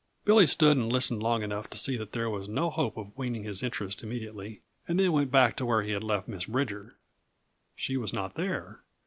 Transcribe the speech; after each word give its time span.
Billy 0.25 0.47
stood 0.47 0.77
and 0.77 0.91
listened 0.91 1.21
long 1.21 1.43
enough 1.43 1.69
to 1.69 1.77
see 1.77 1.95
that 1.95 2.11
there 2.11 2.27
was 2.27 2.47
no 2.47 2.71
hope 2.71 2.97
of 2.97 3.15
weaning 3.15 3.43
his 3.43 3.61
interest 3.61 4.01
immediately, 4.01 4.63
and 4.87 4.99
then 4.99 5.11
went 5.11 5.29
back 5.29 5.55
to 5.55 5.63
where 5.63 5.83
he 5.83 5.91
had 5.91 6.03
left 6.03 6.27
Miss 6.27 6.45
Bridger. 6.45 6.95
She 7.75 7.97
was 7.97 8.11
not 8.11 8.33
there. 8.33 8.79